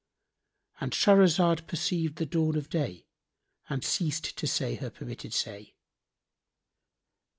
"——And 0.81 0.93
Shahrazad 0.93 1.67
perceived 1.67 2.15
the 2.15 2.25
dawn 2.25 2.55
of 2.57 2.71
day 2.71 3.05
and 3.69 3.83
ceased 3.83 4.35
to 4.35 4.47
say 4.47 4.73
her 4.73 4.89
permitted 4.89 5.31
say. 5.31 5.75